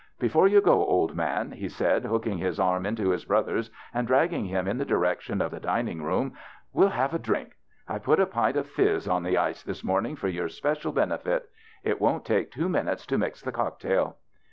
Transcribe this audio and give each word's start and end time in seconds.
"Before 0.29 0.47
you 0.47 0.61
go, 0.61 0.83
old 0.83 1.15
man," 1.15 1.51
he 1.51 1.69
said, 1.69 2.05
liooking 2.05 2.39
liis 2.39 2.59
arm 2.59 2.87
into 2.87 3.03
liis 3.09 3.27
brother's, 3.27 3.69
and 3.93 4.07
dragging 4.07 4.45
him 4.45 4.67
in 4.67 4.79
the 4.79 4.83
direction 4.83 5.41
of 5.43 5.51
the 5.51 5.59
dining 5.59 6.01
room," 6.01 6.33
we'll 6.73 6.87
have 6.89 7.13
a 7.13 7.19
drink. 7.19 7.51
I 7.87 7.99
put 7.99 8.19
a 8.19 8.25
pint 8.25 8.57
of 8.57 8.65
fizz 8.67 9.07
on 9.07 9.21
the 9.21 9.37
ice 9.37 9.61
this 9.61 9.83
morning 9.83 10.15
for 10.15 10.27
your 10.27 10.49
special 10.49 10.91
benefit. 10.91 11.49
It 11.83 12.01
won't 12.01 12.25
take 12.25 12.49
two 12.49 12.67
minutes 12.67 13.05
to 13.05 13.19
mix 13.19 13.43
the 13.43 13.51
cock 13.51 13.79
tail." 13.79 14.15